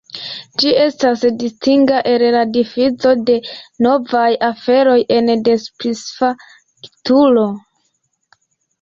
[0.61, 3.37] Ĝi estas distinga el la difuzo de
[3.89, 7.49] novaj aferoj ene de specifa kulturo.